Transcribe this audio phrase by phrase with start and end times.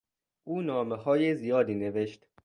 [0.43, 2.27] او نامههای زیادی نوشت.